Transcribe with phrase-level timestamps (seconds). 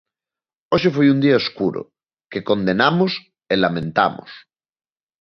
[0.73, 1.81] Hoxe foi un día escuro,
[2.31, 3.11] que condenamos
[3.53, 4.31] e lamentamos.